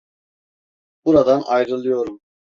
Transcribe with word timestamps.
Buradan 1.05 1.43
ayrılıyorum. 1.45 2.21